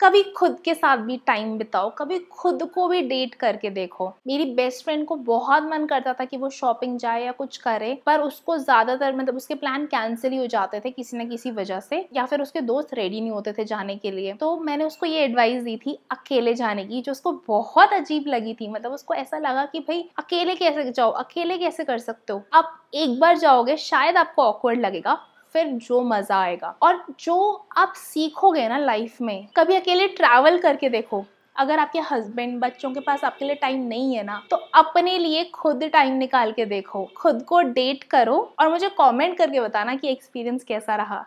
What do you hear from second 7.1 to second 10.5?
या कुछ करे, पर उसको ज़्यादातर मतलब उसके प्लान कैंसिल ही हो